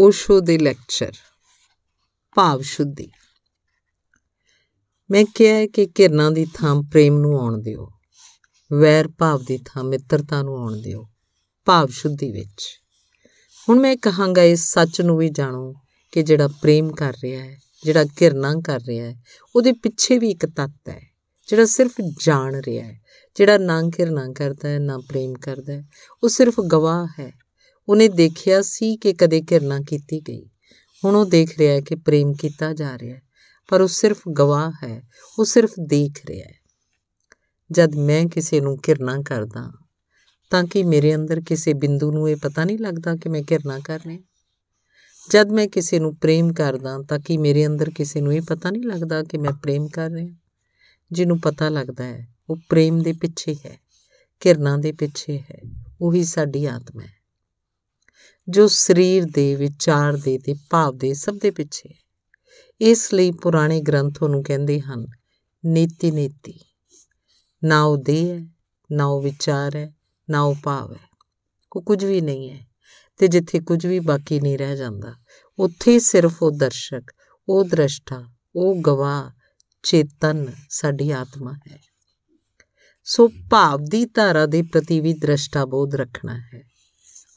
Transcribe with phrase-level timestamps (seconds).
[0.00, 1.12] ਓਸ਼ੋ ਦੇ ਲੈਕਚਰ
[2.36, 3.10] ਭਾਵ ਸ਼ੁੱਧੀ।
[5.10, 7.90] ਮੈਂ ਕਿਹਾ ਹੈ ਕਿ ਕਿਰਨਾਂ ਦੀ ਥਾਂ ਪ੍ਰੇਮ ਨੂੰ ਆਉਣ ਦਿਓ,
[8.72, 11.08] ਵੈਰ ਭਾਵ ਦੀ ਥਾਂ ਮਿੱਤਰਤਾ ਨੂੰ ਆਉਣ ਦਿਓ,
[11.64, 12.62] ਭਾਵ ਸ਼ੁੱਧੀ ਵਿੱਚ।
[13.68, 15.74] ਹੁਣ ਮੈਂ ਕਹਾਂਗਾ ਇਸ ਸੱਚ ਨੂੰ ਵੀ ਜਾਣੋ
[16.12, 19.22] ਕਿ ਜਿਹੜਾ ਪ੍ਰੇਮ ਕਰ ਰਿਹਾ ਹੈ, ਜਿਹੜਾ ਕਿਰਨਾਂ ਕਰ ਰਿਹਾ ਹੈ,
[19.56, 21.00] ਉਹਦੇ ਪਿੱਛੇ ਵੀ ਇੱਕ ਤੱਤ ਹੈ,
[21.48, 23.00] ਜਿਹੜਾ ਸਿਰਫ ਜਾਣ ਰਿਹਾ ਹੈ,
[23.36, 25.84] ਜਿਹੜਾ ਨਾ ਕਿਰਨਾਂ ਕਰਦਾ ਹੈ, ਨਾ ਪ੍ਰੇਮ ਕਰਦਾ ਹੈ,
[26.22, 27.32] ਉਹ ਸਿਰਫ ਗਵਾਹ ਹੈ।
[27.90, 30.46] ਉਹਨੇ ਦੇਖਿਆ ਸੀ ਕਿ ਕਦੇ ਕਿਰਨਾਂ ਕੀਤੀ ਗਈ।
[31.04, 33.22] ਹੁਣ ਉਹ ਦੇਖ ਰਿਹਾ ਹੈ ਕਿ ਪ੍ਰੇਮ ਕੀਤਾ ਜਾ ਰਿਹਾ ਹੈ,
[33.68, 36.54] ਪਰ ਉਹ ਸਿਰਫ ਗਵਾਹ ਹੈ, ਉਹ ਸਿਰਫ ਦੇਖ ਰਿਹਾ ਹੈ।
[37.72, 39.72] ਜਦ ਮੈਂ ਕਿਸੇ ਨੂੰ ਕਿਰਨਾਂ ਕਰਦਾ,
[40.50, 44.00] ਤਾਂ ਕਿ ਮੇਰੇ ਅੰਦਰ ਕਿਸੇ ਬਿੰਦੂ ਨੂੰ ਇਹ ਪਤਾ ਨਹੀਂ ਲੱਗਦਾ ਕਿ ਮੈਂ ਕਿਰਨਾਂ ਕਰ
[44.06, 44.18] ਰਿਹਾ?
[45.30, 48.82] ਜਦ ਮੈਂ ਕਿਸੇ ਨੂੰ ਪ੍ਰੇਮ ਕਰਦਾ, ਤਾਂ ਕਿ ਮੇਰੇ ਅੰਦਰ ਕਿਸੇ ਨੂੰ ਇਹ ਪਤਾ ਨਹੀਂ
[48.82, 50.36] ਲੱਗਦਾ ਕਿ ਮੈਂ ਪ੍ਰੇਮ ਕਰ ਰਿਹਾ?
[51.12, 53.80] ਜਿਹਨੂੰ ਪਤਾ ਲੱਗਦਾ ਹੈ, ਉਹ ਪ੍ਰੇਮ ਦੇ ਪਿੱਛੇ ਹੈ
[54.40, 55.60] ਕਿਰਨਾਂ ਦੇ ਪਿੱਛੇ ਹੈ,
[56.00, 57.19] ਉਹੀ ਸਾਡੀ ਆਤਮਾ ਹੈ।
[58.50, 61.98] ਜੋ ਸਰੀਰ ਦੇ ਵਿਚਾਰ ਦੇ ਤੇ ਭਾਵ ਦੇ ਸਭ ਦੇ ਪਿੱਛੇ ਹੈ।
[62.80, 65.06] ਇਸ ਲਈ ਪੁਰਾਣੇ ਗ੍ਰੰਥ ਨੂੰ ਕਹਿੰਦੇ ਹਨ,
[65.64, 66.60] ਨੀਤੀ ਨੀਤੀ।
[67.64, 68.46] ਨਾ ਉਹ ਦੇ ਹੈ,
[68.92, 69.94] ਨਾ ਉਹ ਵਿਚਾਰ ਹੈ,
[70.30, 71.08] ਨਾ ਉਹ ਭਾਵ ਹੈ।
[71.76, 72.66] ਉਹ ਕੁਝ ਵੀ ਨਹੀਂ ਹੈ
[73.18, 75.14] ਤੇ ਜਿੱਥੇ ਕੁਝ ਵੀ ਬਾਕੀ ਨਹੀਂ ਰਹਿ ਜਾਂਦਾ,
[75.58, 77.12] ਉੱਥੇ ਸਿਰਫ ਉਹ ਦਰਸ਼ਕ,
[77.48, 78.24] ਉਹ ਦ੍ਰਸ਼ਟਾ,
[78.56, 79.30] ਉਹ ਗਵਾਹ,
[79.82, 81.78] ਚੇਤਨ ਸਾਡੀ ਆਤਮਾ ਹੈ।
[83.04, 86.69] ਸੋ ਭਾਵ ਦੀ ਧਾਰਾ ਦੇ ਪ੍ਰਤੀ ਵੀ ਦ੍ਰਸ਼ਟਾ ਬੋਧ ਰੱਖਣਾ ਹੈ।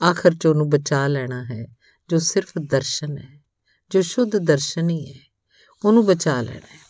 [0.04, 1.66] ਆਖਰ ਚ ਉਹਨੂੰ ਬਚਾ ਲੈਣਾ ਹੈ,
[2.10, 3.44] ਜੋ ਸਿਰਫ ਦਰਸ਼ਨ ਹੈ,
[3.92, 5.20] ਜੋ ਸ਼ੁੱਧ ਦਰਸ਼ਨ ਹੀ ਹੈ,
[5.86, 6.84] ਉਹਨੂੰ ਬਚਾ ਲੈਣਾ ਹੈ।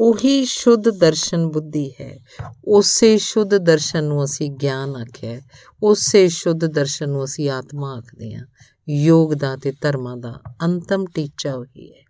[0.00, 2.18] ਉਹੀ ਸ਼ੁੱਧ ਦਰਸ਼ਨ ਬੁੱਧੀ ਹੈ,
[2.64, 5.40] ਉਸੇ ਸ਼ੁੱਧ ਦਰਸ਼ਨ ਨੂੰ ਅਸੀਂ ਗਿਆਨ ਆਖਿਆ
[5.82, 8.46] ਉਸੇ ਸ਼ੁੱਧ ਦਰਸ਼ਨ ਨੂੰ ਅਸੀਂ ਆਤਮਾ ਆਖਦੇ ਹਾਂ
[8.88, 12.04] ਯੋਗ ਦਾ ਤੇ ਧਰਮਾਂ ਦਾ ਅੰਤਮ ਟੀਚਾ ਉਹੀ ਹੈ।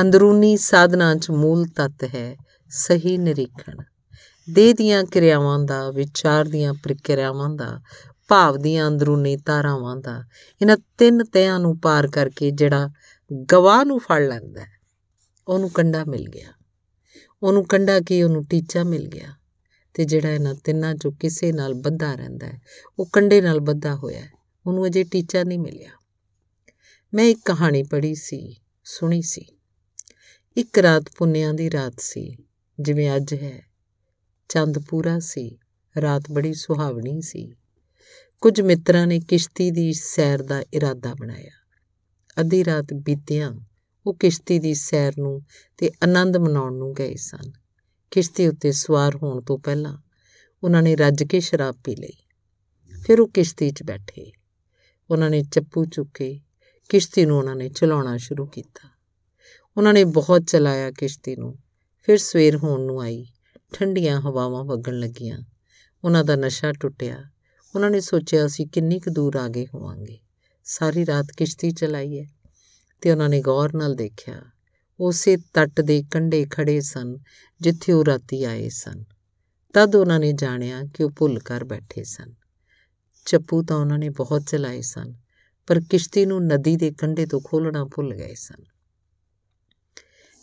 [0.00, 2.36] ਅੰਦਰੂਨੀ ਸਾਧਨਾ 'ਚ ਮੂਲ ਤੱਤ ਹੈ,
[2.70, 3.76] ਸਹੀ ਨਿਰੀਖਣ।
[4.50, 7.80] ਦੇਹ ਦੀਆਂ ਕਿਰਿਆਵਾਂ ਦਾ, ਵਿਚਾਰ ਦੀਆਂ ਪ੍ਰਕਿਰਿਆਵਾਂ ਦਾ
[8.28, 10.24] ਭਾਵ ਦੀਆਂ ਅੰਦਰੂਨੀ ਧਾਰਾਵਾਂ ਦਾ।
[10.62, 12.90] ਇਹਨਾਂ ਤਿੰਨ ਤਿਆਂ ਨੂੰ ਪਾਰ ਕਰਕੇ ਜਿਹੜਾ
[13.52, 14.80] ਗਵਾਹ ਨੂੰ ਫੜ ਲੈਂਦਾ ਹੈ,
[15.48, 16.52] ਉਹਨੂੰ ਕੰਡਾ ਮਿਲ ਗਿਆ।
[17.42, 19.34] ਉਹਨੂੰ ਕੰਡਾ ਕੀ, ਉਹਨੂੰ ਟੀਚਾ ਮਿਲ ਗਿਆ
[19.94, 22.60] ਤੇ ਜਿਹੜਾ ਇਹਨਾਂ ਤਿੰਨਾਂ ਚੋਂ ਕਿਸੇ ਨਾਲ ਬੱਧਾ ਰਹਿੰਦਾ ਹੈ,
[22.98, 24.30] ਉਹ ਕੰਡੇ ਨਾਲ ਬੱਧਾ ਹੋਇਆ ਹੈ,
[24.66, 25.90] ਉਹਨੂੰ ਅਜੇ ਟੀਚਾ ਨਹੀਂ ਮਿਲਿਆ।
[27.14, 29.46] ਮੈਂ ਇੱਕ ਕਹਾਣੀ ਪੜ੍ਹੀ ਸੀ, ਸੁਣੀ ਸੀ।
[30.56, 32.36] ਇੱਕ ਰਾਤ ਪੁੰਨਿਆਂ ਦੀ ਰਾਤ ਸੀ,
[32.80, 33.62] ਜਿਵੇਂ ਅੱਜ ਹੈ।
[34.48, 35.58] ਚੰਦ ਪੂਰਾ ਸੀ,
[36.02, 37.54] ਰਾਤ ਬੜੀ ਸੁਹਾਵਣੀ ਸੀ।
[38.40, 41.50] ਕੁਝ ਮਿੱਤਰਾਂ ਨੇ ਕਿਸ਼ਤੀ ਦੀ ਸੈਰ ਦਾ ਇਰਾਦਾ ਬਣਾਇਆ।
[42.40, 43.52] ਅੱਧੀ ਰਾਤ ਬੀਤਿਆਂ
[44.06, 45.42] ਉਹ ਕਿਸ਼ਤੀ ਦੀ ਸੈਰ ਨੂੰ
[45.76, 47.52] ਤੇ ਆਨੰਦ ਮਨਾਉਣ ਨੂੰ ਗਏ ਸਨ।
[48.10, 49.98] ਕਿਸ਼ਤੀ ਉੱਤੇ ਸਵਾਰ ਹੋਣ ਤੋਂ ਪਹਿਲਾਂ
[50.64, 52.16] ਉਹਨਾਂ ਨੇ ਰੱਜ ਕੇ ਸ਼ਰਾਬ ਪੀ ਲਈ।
[53.02, 54.32] ਫਿਰ ਉਹ ਕਿਸ਼ਤੀ 'ਚ ਬੈਠੇ।
[55.10, 56.40] ਉਹਨਾਂ ਨੇ ਚੱਪੂ ਚੁੱਕੇ।
[56.88, 58.88] ਕਿਸ਼ਤੀ ਨੂੰ ਉਹਨਾਂ ਨੇ ਚਲਾਉਣਾ ਸ਼ੁਰੂ ਕੀਤਾ।
[59.76, 61.58] ਉਹਨਾਂ ਨੇ ਬਹੁਤ ਚਲਾਇਆ ਕਿਸ਼ਤੀ ਨੂੰ।
[62.02, 63.26] ਫਿਰ ਸਵੇਰ ਹੋਣ ਨੂੰ ਆਈ।
[63.72, 65.40] ਠੰਡੀਆਂ ਹਵਾਵਾਂ ਵਗਣ ਲੱਗੀਆਂ।
[66.04, 67.30] ਉਹਨਾਂ ਦਾ ਨਸ਼ਾ ਟੁੱਟਿਆ।
[67.76, 70.18] ਉਹਨਾਂ ਨੇ ਸੋਚਿਆ ਅਸੀਂ ਕਿੰਨੀ ਕੁ ਦੂਰ ਆਗੇ ਹੋਵਾਂਗੇ।
[70.64, 72.26] ਸਾਰੀ ਰਾਤ ਕਿਸ਼ਤੀ ਚਲਾਈ ਹੈ
[73.00, 74.42] ਤੇ ਉਹਨਾਂ ਨੇ ਗੌਰ ਨਾਲ ਦੇਖਿਆ,
[75.00, 77.16] ਉਸੇ ਤੱਟ ਦੇ ਕੰਢੇ ਖੜੇ ਸਨ
[77.60, 79.04] ਜਿੱਥੇ ਉਹ ਰਾਤੀ ਆਏ ਸਨ।
[79.72, 82.34] ਤਦ ਉਹਨਾਂ ਨੇ ਜਾਣਿਆ ਕਿ ਉਹ ਭੁੱਲ ਕਰ ਬੈਠੇ ਸਨ।
[83.26, 85.14] ਚੱਪੂ ਤਾਂ ਉਹਨਾਂ ਨੇ ਬਹੁਤ ਚਲਾਏ ਸਨ,
[85.66, 88.64] ਪਰ ਕਿਸ਼ਤੀ ਨੂੰ ਨਦੀ ਦੇ ਕੰਢੇ ਤੋਂ ਖੋਲਣਾ ਭੁੱਲ ਗਏ ਸਨ।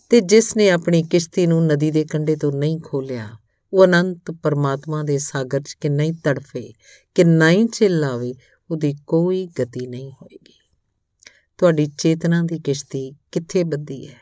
[0.09, 3.29] ਤੇ ਜਿਸ ਨੇ ਆਪਣੀ ਕਿਸ਼ਤੀ ਨੂੰ ਨਦੀ ਦੇ ਕੰਢੇ ਤੋਂ ਨਹੀਂ ਖੋਲਿਆ
[3.73, 6.73] ਉਹ ਅਨੰਤ ਪਰਮਾਤਮਾ ਦੇ ਸਾਗਰ 'ਚ ਕਿੰਨਾ ਹੀ ਤੜਫੇ,
[7.15, 8.33] ਕਿੰਨਾ ਹੀ ਚਿੱਲਾਵੇ,
[8.71, 10.53] ਉਹਦੀ ਕੋਈ ਗਤੀ ਨਹੀਂ ਹੋਏਗੀ।
[11.57, 14.19] ਤੁਹਾਡੀ ਚੇਤਨਾ ਦੀ ਕਿਸ਼ਤੀ ਕਿੱਥੇ ਬੱਧੀ ਹੈ?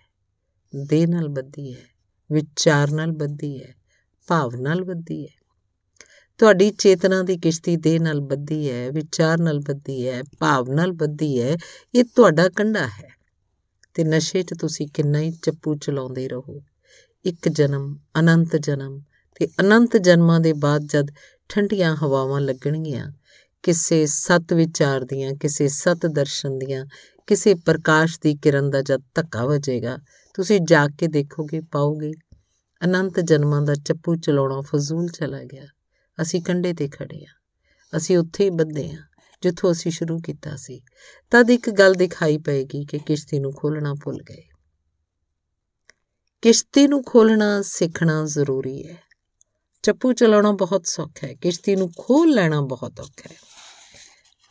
[0.85, 1.83] ਦੇਹ ਨਾਲ ਬੱਧੀ ਹੈ,
[2.31, 3.75] ਵਿਚਾਰ ਨਾਲ ਬੱਧੀ ਹੈ,
[4.27, 5.43] ਭਾਵ ਨਾਲ ਬੱਧੀ ਹੈ।
[6.37, 11.41] ਤੁਹਾਡੀ ਚੇਤਨਾ ਦੀ ਕਿਸ਼ਤੀ ਦੇਹ ਨਾਲ ਬੱਧੀ ਹੈ, ਵਿਚਾਰ ਨਾਲ ਬੱਧੀ ਹੈ, ਭਾਵ ਨਾਲ ਬੱਧੀ
[11.41, 11.57] ਹੈ,
[11.95, 13.09] ਇਹ ਤੁਹਾਡਾ ਕੰਡਾ ਹੈ।
[13.93, 16.61] ਤੇ ਨਸ਼ੇ 'ਚ ਤੁਸੀਂ ਕਿੰਨਾ ਹੀ ਚੱਪੂ ਚਲਾਉਂਦੇ ਰਹੋ।
[17.25, 19.01] ਇੱਕ ਜਨਮ, ਅਨੰਤ ਜਨਮ
[19.35, 21.07] ਤੇ ਅਨੰਤ ਜਨਮਾਂ ਦੇ ਬਾਅਦ ਜਦ
[21.49, 23.11] ਠੰਡੀਆਂ ਹਵਾਵਾਂ ਲੱਗਣਗੀਆਂ,
[23.63, 26.85] ਕਿਸੇ ਸਤ ਵਿਚਾਰ ਦੀਆਂ, ਕਿਸੇ ਸਤ ਦਰਸ਼ਨ ਦੀਆਂ,
[27.27, 29.97] ਕਿਸੇ ਪ੍ਰਕਾਸ਼ ਦੀ ਕਿਰਨ ਦਾ ਜਦ ਧੱਕਾ ਵਜੇਗਾ,
[30.33, 32.11] ਤੁਸੀਂ ਜਾਗ ਕੇ ਦੇਖੋਗੇ, ਪਾਓਗੇ।
[32.85, 35.65] ਅਨੰਤ ਜਨਮਾਂ ਦਾ ਚੱਪੂ ਚਲਾਉਣਾ ਫਜ਼ੂਲ ਚਲਾ ਗਿਆ।
[36.21, 37.39] ਅਸੀਂ ਕੰਡੇ ਤੇ ਖੜੇ ਆ
[37.97, 38.97] ਅਸੀਂ ਉੱਥੇ ਹੀ ਬੱਧੇ ਆ
[39.41, 40.81] ਜਿੱਥੋਂ ਅਸੀਂ ਸ਼ੁਰੂ ਕੀਤਾ ਸੀ।
[41.31, 44.43] ਤਦ ਇੱਕ ਗੱਲ ਦਿਖਾਈ ਪਏਗੀ ਕਿ ਕਿਸ਼ਤੀ ਨੂੰ ਖੋਲਣਾ ਭੁੱਲ ਗਏ।
[46.41, 48.97] ਕਿਸ਼ਤੀ ਨੂੰ ਖੋਲਣਾ ਸਿੱਖਣਾ ਜ਼ਰੂਰੀ ਹੈ।
[49.83, 53.35] ਚੱਪੂ ਚਲਾਉਣਾ ਬਹੁਤ ਸੌਖਾ ਹੈ, ਕਿਸ਼ਤੀ ਨੂੰ ਖੋਲ ਲੈਣਾ ਬਹੁਤ ਔਖਾ ਹੈ।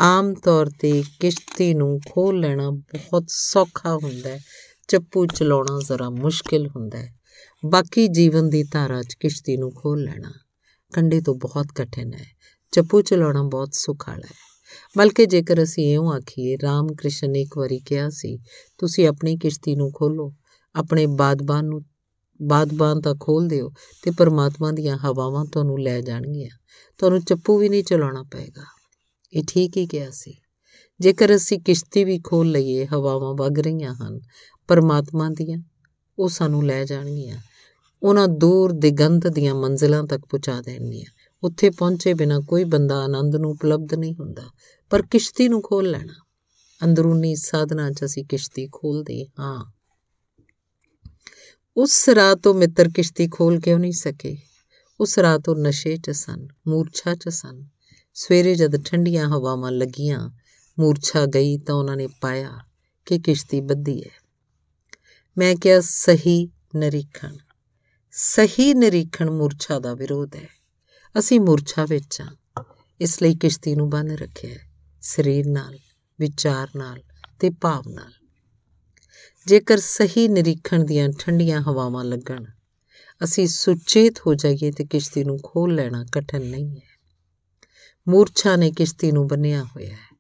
[0.01, 4.41] ਆਮ ਤੌਰ ਤੇ ਕਿਸ਼ਤੀ ਨੂੰ ਖੋਲ ਲੈਣਾ ਬਹੁਤ ਸੌਖਾ ਹੁੰਦਾ ਹੈ,
[4.89, 7.15] ਚੱਪੂ ਚਲਾਉਣਾ ਜ਼ਰਾ ਮੁਸ਼ਕਿਲ ਹੁੰਦਾ ਹੈ।
[7.67, 10.33] ਬਾਕੀ ਜੀਵਨ ਦੀ ਧਾਰਾ 'ਚ ਕਿਸ਼ਤੀ ਨੂੰ ਖੋਲ ਲੈਣਾ
[10.93, 12.27] ਕੰਡੇ ਤੋਂ ਬਹੁਤ ਕਠਿਨ ਹੈ,
[12.73, 14.53] ਚੱਪੂ ਚਲਾਉਣਾ ਬਹੁਤ ਸੁਖਾਲਾ ਹੈ।
[14.99, 18.39] ਬਲਕਿ ਜੇਕਰ ਅਸੀਂ ਇਉਂ ਆਖੀਏ ਰਾਮ ਕ੍ਰਿਸ਼ਨ ਨੇ ਇੱਕ ਵਾਰੀ ਕਿਹਾ ਸੀ,
[18.79, 20.35] ਤੁਸੀਂ ਆਪਣੀ ਕਿਸ਼ਤੀ ਨੂੰ ਖੋਲੋ
[20.75, 21.83] ਆਪਣੇ ਬਾਦਬਾਨ ਨੂੰ
[22.43, 23.73] ਬਾਦਬਾਨ ਤਾਂ ਖੋਲ ਦਿਓ
[24.03, 26.51] ਤੇ ਪਰਮਾਤਮਾ ਦੀਆਂ ਹਵਾਵਾਂ ਤੁਹਾਨੂੰ ਲੈ ਜਾਣਗੀਆਂ।
[26.99, 28.63] ਤੁਹਾਨੂੰ ਚੱਪੂ ਵੀ ਨਹੀਂ ਚਲਾਉਣਾ ਪਏਗਾ।
[29.33, 30.35] ਇਹ ਠੀਕ ਹੀ ਕਿਹਾ ਸੀ।
[31.01, 34.21] ਜੇਕਰ ਅਸੀਂ ਕਿਸ਼ਤੀ ਵੀ ਖੋਲ ਲਈਏ, ਹਵਾਵਾਂ ਵਗ ਰਹੀਆਂ ਹਨ,
[34.69, 35.59] ਪਰਮਾਤਮਾ ਦੀਆਂ,
[36.19, 37.37] ਉਹ ਸਾਨੂੰ ਲੈ ਜਾਣਗੀਆਂ।
[38.03, 41.11] ਉਹਨਾਂ ਦੂਰ ਦਿਗੰਤ ਦੀਆਂ ਮੰਜ਼ਿਲਾਂ ਤੱਕ ਪਹੁੰਚਾ ਦੇਣਗੀਆਂ।
[41.43, 44.43] ਉੱਥੇ ਪਹੁੰਚੇ ਬਿਨਾ ਕੋਈ ਬੰਦਾ ਆਨੰਦ ਨੂੰ ਉਪਲਬਧ ਨਹੀਂ ਹੁੰਦਾ।
[44.91, 46.15] ਪਰ ਕਿਸ਼ਤੀ ਨੂੰ ਖੋਲ ਲੈਣਾ।
[46.85, 49.73] ਅੰਦਰੂਨੀ ਸਾਧਨਾ 'ਚ ਅਸੀਂ ਕਿਸ਼ਤੀ ਖੋਲਦੇ ਹਾਂ।
[51.77, 54.39] ਉਸ ਰਾਤ ਤੋਂ ਮਿੱਤਰ ਕਿਸ਼ਤੀ ਖੋਲ ਕਿਉਂ ਨਹੀਂ ਸਕੇ?
[55.01, 57.67] ਉਸ ਰਾਤ ਉਹ ਨਸ਼ੇ 'ਚ ਸਨ, ਮੂਰਛਾ 'ਚ ਸਨ।
[58.15, 60.31] ਸਵੇਰੇ ਜਦ ਠੰਡੀਆਂ ਹਵਾਵਾਂ ਲੱਗੀਆਂ,
[60.79, 62.51] ਮੂਰਛਾ ਗਈ ਤਾਂ ਉਹਨਾਂ ਨੇ ਪਾਇਆ
[63.07, 64.11] ਕਿ ਕਿਸ਼ਤੀ ਬੱਧੀ ਹੈ
[65.39, 67.37] ਮੈਂ ਕਿਹਾ, ਸਹੀ ਨਿਰੀਖਣ।
[68.11, 70.49] ਸਹੀ ਨਿਰੀਖਣ ਮੂਰਛਾ ਦਾ ਵਿਰੋਧ ਹੈ
[71.19, 72.65] ਅਸੀਂ ਮੂਰਛਾ ਵਿੱਚ ਹਾਂ
[73.01, 74.59] ਇਸ ਲਈ ਕਿਸ਼ਤੀ ਨੂੰ ਬੰਨ ਰੱਖਿਆ ਹੈ
[75.01, 75.79] ਸਰੀਰ ਨਾਲ,
[76.21, 77.03] ਵਿਚਾਰ ਨਾਲ
[77.41, 78.13] ਤੇ ਭਾਵ ਨਾਲ।
[79.47, 82.45] ਜੇਕਰ ਸਹੀ ਨਿਰੀਖਣ ਦੀਆਂ ਠੰਡੀਆਂ ਹਵਾਵਾਂ ਲੱਗਣ,
[83.25, 86.93] ਅਸੀਂ ਸੁਚੇਤ ਹੋ ਜਾਈਏ ਤੇ ਕਿਸ਼ਤੀ ਨੂੰ ਖੋਲ ਲੈਣਾ ਕਠਨ ਨਹੀਂ ਹੈ।
[88.09, 90.17] ਮੂਰਛਾ ਨੇ ਕਿਸ਼ਤੀ ਨੂੰ ਬੰਨਿਆ ਹੋਇਆ ਹੈ।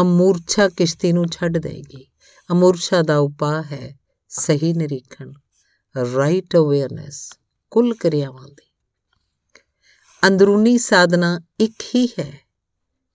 [0.00, 2.06] ਅਮੂਰਛਾ ਕਿਸ਼ਤੀ ਨੂੰ ਛੱਡ ਦੇਗੀ।
[2.52, 3.98] ਅਮੂਰਛਾ ਦਾ ਉਪਾਅ ਹੈ
[4.28, 5.32] ਸਹੀ ਨਿਰੀਖਣ
[6.14, 7.32] ਰਾਈਟ ਅਵੇਅਰਨੈਸ
[7.70, 8.70] ਕੁੱਲ ਕਿਰਿਆਵਾਂ ਦੀ।
[10.26, 12.32] ਅੰਦਰੂਨੀ ਸਾਧਨਾ ਇੱਕ ਹੀ ਹੈ।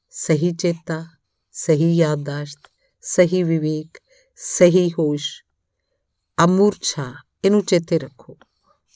[0.10, 1.06] ਸਹੀ ਚੇਤਾ,
[1.52, 2.60] ਸਹੀ ਯਾਦਦਾਸ਼ਤ,
[3.02, 3.98] ਸਹੀ ਵਿਵੇਕ
[4.36, 5.44] ਸਹੀ ਹੋਸ਼,
[6.44, 7.14] ਅਮੂਰਛਾ,
[7.46, 8.38] ਇਹਨੂੰ ਚੇਤੇ ਰੱਖੋ।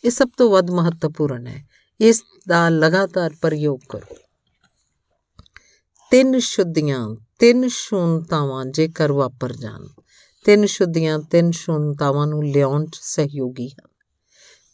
[0.05, 1.67] ਇਹ ਸਭ ਤੋਂ ਵੱਧ ਮਹੱਤਵਪੂਰਨ ਹੈ।
[2.01, 4.15] ਇਸ ਦਾ ਲਗਾਤਾਰ ਪ੍ਰਯੋਗ ਕਰੋ।
[6.11, 9.87] ਤਿੰਨ ਸ਼ੁੱਧੀਆਂ, ਤਿੰਨ ਸ਼ੂਨਤਾਵਾਂ ਜੇਕਰ ਵਾਪਰ ਜਾਣ,
[10.43, 13.89] ਤਿੰਨ ਸ਼ੁੱਧੀਆਂ, ਤਿੰਨ ਸ਼ੂਨਤਾਵਾਂ ਨੂੰ ਲਿਆਉਣ 'ਚ ਸਹਿਯੋਗੀ ਹਨ।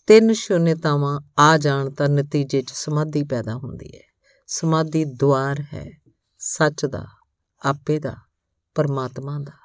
[0.08, 4.04] ਤਿੰਨ ਸ਼ੂਨਤਾਵਾਂ ਆ ਜਾਣ ਤਾਂ ਨਤੀਜੇ 'ਚ ਸਮਾਧੀ ਪੈਦਾ ਹੁੰਦੀ ਹੈ।
[4.48, 6.02] ਸਮਾਧੀ ਦਵਾਰ ਹੈ,
[6.40, 7.08] ਸੱਚ ਦਾ,
[7.66, 8.16] ਆਪੇ ਦਾ,
[8.76, 9.65] ਪਰਮਾਤਮਾ ਦਾ।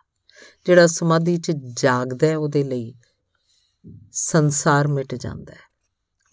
[0.67, 2.95] ਜਿਹੜਾ ਸਮਾਧੀ 'ਚ ਜਾਗਦਾ ਹੈ, ਉਹਦੇ ਲਈ
[4.13, 5.71] ਸੰਸਾਰ ਮਿਟ ਜਾਂਦਾ ਹੈ।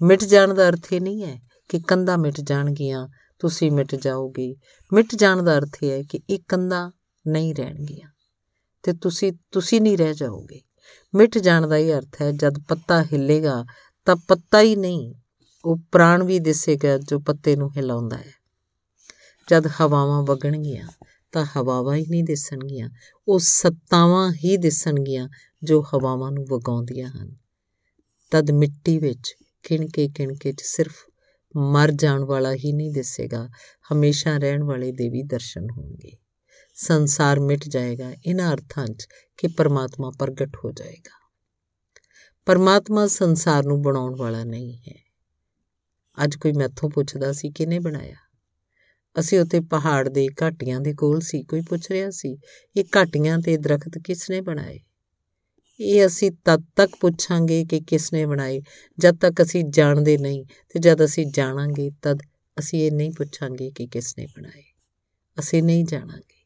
[0.02, 3.08] ਮਿਟ ਜਾਣ ਦਾ ਅਰਥ ਇਹ ਨਹੀਂ ਹੈ ਕਿ ਕੰਧਾਂ ਮਿਟ ਜਾਣਗੀਆਂ,
[3.40, 4.56] ਤੁਸੀਂ ਮਿਟ ਜਾਓਗੇ।
[4.94, 6.92] ਮਿਟ ਜਾਣ ਦਾ ਅਰਥ ਇਹ ਹੈ ਕਿ ਇਹ ਕੰਧਾਂ
[7.28, 8.10] ਨਹੀਂ ਰਹਿਣਗੀਆਂ
[8.84, 10.62] ਤੇ ਤੁਸੀਂ ਤੁਸੀਂ ਨਹੀਂ ਰਹਿ ਜਾਓਗੇ।
[11.16, 13.66] ਮਿਟ ਜਾਣ ਦਾ ਇਹ ਅਰਥ ਹੈ, ਜਦ ਪੱਤਾ ਹਿੱਲੇਗਾ
[14.06, 15.14] ਤਾਂ ਪੱਤਾ ਹੀ ਨਹੀਂ,
[15.66, 18.32] ਉਹ ਪ੍ਰਾਣ ਵੀ ਦਿਸੇਗਾ ਜੋ ਪੱਤੇ ਨੂੰ ਹਿਲਾਉਂਦਾ ਹੈ।
[19.50, 20.88] ਜਦ ਹਵਾਵਾਂ ਵਗਣਗੀਆਂ
[21.32, 22.90] ਤਾਂ ਹਵਾਵਾਂ ਹੀ ਨਹੀਂ ਦਿਸਣਗੀਆਂ।
[23.28, 25.30] ਉਹ ਸੱਤਾਵਾਂ ਹੀ ਦਿਸਣਗੀਆਂ
[25.64, 27.36] ਜੋ ਹਵਾਵਾਂ ਨੂੰ ਵਗਾਉਂਦੀਆਂ ਹਨ।
[28.32, 30.94] ਤਦ ਮਿੱਟੀ ਵਿੱਚ ਕਿਣਕੇ ਕਿਣਕੇ ਚ ਸਿਰਫ
[31.58, 33.50] ਮਰ ਜਾਣ ਵਾਲਾ ਹੀ ਨਹੀਂ ਦਿਸੇਗਾ,
[33.94, 36.12] ਹਮੇਸ਼ਾ ਰਹਿਣ ਵਾਲੇ ਦੇ ਵੀ ਦਰਸ਼ਨ ਹੋਣਗੇ।
[36.76, 39.08] ਸੰਸਾਰ ਮਿਟ ਜਾਏਗਾ, ਇਹਨਾਂ ਅਰਥਾਂ 'ਚ
[39.38, 41.32] ਕਿ ਪਰਮਾਤਮਾ ਪ੍ਰਗਟ ਹੋ ਜਾਏਗਾ।
[42.46, 44.96] ਪਰਮਾਤਮਾ ਸੰਸਾਰ ਨੂੰ ਬਣਾਉਣ ਵਾਲਾ ਨਹੀਂ ਹੈ।
[46.24, 48.16] ਅੱਜ ਕੋਈ ਮੈਥੋਂ ਪੁੱਛਦਾ ਸੀ, ਕਿਹਨੇ ਬਣਾਇਆ?
[49.20, 52.38] ਅਸੀਂ ਉੱਤੇ ਪਹਾੜ ਦੇ ਘਾਟੀਆਂ ਦੇ ਕੋਲ ਸੀ, ਕੋਈ ਪੁੱਛ ਰਿਹਾ ਸੀ,
[52.76, 54.80] ਇਹ ਘਾਟੀਆਂ ਤੇ ਦਰਖਤ ਕਿਸ ਨੇ ਬਣਾਏ?
[55.80, 58.62] ਇਹ ਅਸੀਂ ਤਦ ਤੱਕ ਪੁੱਛਾਂਗੇ ਕਿ ਕਿਸ ਨੇ ਬਣਾਏ,
[59.00, 62.20] ਜਦ ਤੱਕ ਅਸੀਂ ਜਾਣਦੇ ਨਹੀਂ ਤੇ ਜਦ ਅਸੀਂ ਜਾਣਾਂਗੇ ਤਦ
[62.60, 64.64] ਅਸੀਂ ਇਹ ਨਹੀਂ ਪੁੱਛਾਂਗੇ ਕਿ ਕਿਸ ਨੇ ਬਣਾਏ।
[65.40, 66.46] ਅਸੀਂ ਨਹੀਂ ਜਾਣਾਂਗੇ।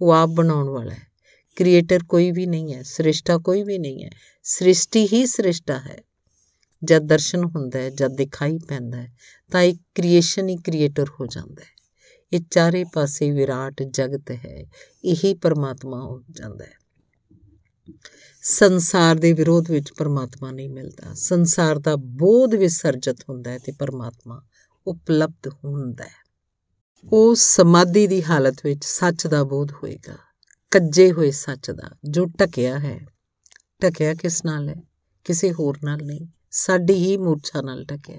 [0.00, 1.12] ਉਹ ਆਪ ਬਣਾਉਣ ਵਾਲਾ ਹੈ।
[1.56, 4.10] ਕ੍ਰੀਏਟਰ ਕੋਈ ਵੀ ਨਹੀਂ ਹੈ, ਸ੍ਰਿਸ਼ਟਾ ਕੋਈ ਵੀ ਨਹੀਂ ਹੈ।
[4.42, 5.98] ਸ੍ਰਿਸ਼ਟੀ ਹੀ ਸ੍ਰਿਸ਼ਟਾ ਹੈ।
[6.84, 9.12] ਜਦ ਦਰਸ਼ਨ ਹੁੰਦਾ ਹੈ, ਜਦ ਦਿਖਾਈ ਪੈਂਦਾ ਹੈ,
[9.50, 11.81] ਤਾਂ ਇੱਕ ਕ੍ਰੀਏਸ਼ਨ ਹੀ ਕ੍ਰੀਏਟਰ ਹੋ ਜਾਂਦਾ ਹੈ।
[12.32, 14.64] ਇਹ ਚਾਰੇ ਪਾਸੇ ਵਿਰਾਟ ਜਗਤ ਹੈ,
[15.04, 16.82] ਇਹੀ ਪਰਮਾਤਮਾ ਹੋ ਜਾਂਦਾ ਹੈ।
[18.42, 24.42] ਸੰਸਾਰ ਦੇ ਵਿਰੋਧ ਵਿੱਚ ਪਰਮਾਤਮਾ ਨਹੀਂ ਮਿਲਦਾ। ਸੰਸਾਰ ਦਾ ਬੋਧ ਵਿਸਰਜਤ ਹੁੰਦਾ ਹੈ ਤੇ ਪਰਮਾਤਮਾ
[24.86, 26.22] ਉਪਲਬਧ ਹੁੰਦਾ ਹੈ।
[27.12, 30.16] ਉਹ ਸਮਾਧੀ ਦੀ ਹਾਲਤ ਵਿੱਚ ਸੱਚ ਦਾ ਬੋਧ ਹੋਏਗਾ,
[30.70, 33.06] ਕੱਜੇ ਹੋਏ ਸੱਚ ਦਾ, ਜੋ ਟਕਿਆ ਹੈ।
[33.80, 34.76] ਟਕਿਆ ਕਿਸ ਨਾਲ ਹੈ?
[35.24, 38.18] ਕਿਸੇ ਹੋਰ ਨਾਲ ਨਹੀਂ, ਸਾਡੀ ਹੀ ਮੂਰਛਾ ਨਾਲ ਟਕਿਆ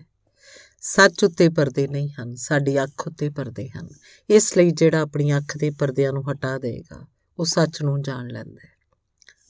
[0.86, 3.90] ਸੱਚ ਉੱਤੇ ਪਰਦੇ ਨਹੀਂ ਹਨ, ਸਾਡੀ ਅੱਖ ਉੱਤੇ ਪਰਦੇ ਹਨ।
[4.30, 7.08] ਇਸ ਲਈ ਜਿਹੜਾ ਆਪਣੀ ਅੱਖ ਦੇ ਪਰਦਿਆਂ ਨੂੰ ਹਟਾ ਦੇਗਾ
[7.40, 8.74] ਉਹ ਸੱਚ ਨੂੰ ਜਾਣ ਲੈਂਦਾ ਹੈ।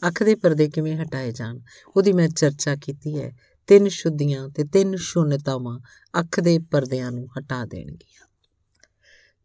[0.08, 1.60] ਅੱਖ ਦੇ ਪਰਦੇ ਕਿਵੇਂ ਹਟਾਏ ਜਾਣ?
[1.96, 3.36] ਉਹਦੀ ਮੈਂ ਚਰਚਾ ਕੀਤੀ ਹੈ।
[3.68, 5.80] ਤਿੰਨ ਸ਼ੁੱਧੀਆਂ ਤੇ ਤਿੰਨ ਸ਼ੂਨਤਾਵਾਂ
[6.20, 8.28] ਅੱਖ ਦੇ ਪਰਦਿਆਂ ਨੂੰ ਹਟਾ ਦੇਣਗੀਆਂ।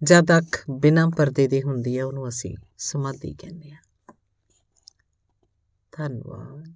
[0.02, 3.82] ਜਦ ਅੱਖ ਬਿਨਾਂ ਪਰਦੇ ਦੇ ਹੁੰਦੀ ਹੈ, ਉਹਨੂੰ ਅਸੀਂ ਸਮਾਧੀ ਕਹਿੰਦੇ ਹਾਂ।
[5.96, 6.66] ਧੰਨਵਾਦ।